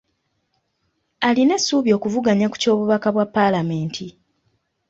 Alina 1.27 1.53
essuubi 1.59 1.89
okuvuganya 1.97 2.47
ku 2.51 2.57
ky’obubaka 2.61 3.07
bwa 3.15 3.25
paalamenti. 3.35 4.07